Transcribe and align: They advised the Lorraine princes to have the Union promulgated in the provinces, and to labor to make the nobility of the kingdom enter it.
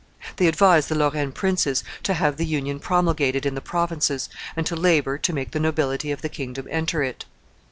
They 0.37 0.47
advised 0.47 0.89
the 0.89 0.95
Lorraine 0.95 1.31
princes 1.31 1.83
to 2.01 2.15
have 2.15 2.37
the 2.37 2.45
Union 2.47 2.79
promulgated 2.79 3.45
in 3.45 3.53
the 3.53 3.61
provinces, 3.61 4.29
and 4.55 4.65
to 4.65 4.75
labor 4.75 5.19
to 5.19 5.31
make 5.31 5.51
the 5.51 5.59
nobility 5.59 6.11
of 6.11 6.23
the 6.23 6.27
kingdom 6.27 6.67
enter 6.71 7.03
it. 7.03 7.25